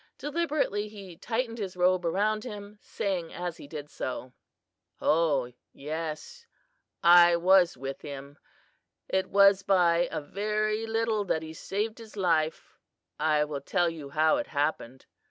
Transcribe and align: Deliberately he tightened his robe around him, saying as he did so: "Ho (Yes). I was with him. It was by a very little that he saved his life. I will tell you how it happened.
Deliberately 0.17 0.87
he 0.87 1.15
tightened 1.15 1.59
his 1.59 1.77
robe 1.77 2.07
around 2.07 2.43
him, 2.43 2.79
saying 2.81 3.31
as 3.31 3.57
he 3.57 3.67
did 3.67 3.87
so: 3.91 4.33
"Ho 4.99 5.53
(Yes). 5.73 6.47
I 7.03 7.35
was 7.35 7.77
with 7.77 8.01
him. 8.01 8.39
It 9.07 9.29
was 9.29 9.61
by 9.61 10.07
a 10.09 10.19
very 10.19 10.87
little 10.87 11.23
that 11.25 11.43
he 11.43 11.53
saved 11.53 11.99
his 11.99 12.17
life. 12.17 12.79
I 13.19 13.45
will 13.45 13.61
tell 13.61 13.91
you 13.91 14.09
how 14.09 14.37
it 14.37 14.47
happened. 14.47 15.05